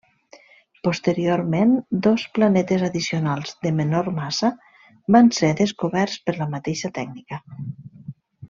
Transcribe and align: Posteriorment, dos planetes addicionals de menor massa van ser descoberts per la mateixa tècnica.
Posteriorment, 0.85 1.75
dos 2.07 2.23
planetes 2.39 2.85
addicionals 2.89 3.53
de 3.67 3.73
menor 3.83 4.09
massa 4.17 4.51
van 5.17 5.33
ser 5.41 5.53
descoberts 5.63 6.19
per 6.31 6.39
la 6.43 6.49
mateixa 6.59 6.95
tècnica. 7.01 7.43